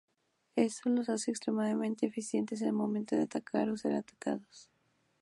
[0.55, 4.67] Esto los hace extremadamente eficientes en el momento de atacar o ser atacados.